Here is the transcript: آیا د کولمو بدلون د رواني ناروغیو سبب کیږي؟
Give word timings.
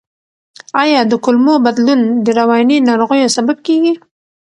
آیا 0.81 1.01
د 1.05 1.13
کولمو 1.23 1.55
بدلون 1.65 1.99
د 2.25 2.27
رواني 2.39 2.77
ناروغیو 2.89 3.33
سبب 3.37 3.57
کیږي؟ 3.67 3.93